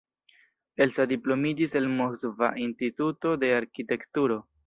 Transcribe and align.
Elsa 0.85 1.05
diplomiĝis 1.11 1.75
el 1.81 1.91
Moskva 1.99 2.49
Instituto 2.63 3.35
de 3.45 3.55
Arkitekturo. 3.61 4.39